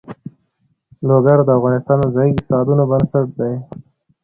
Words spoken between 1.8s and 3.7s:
د ځایي اقتصادونو بنسټ دی.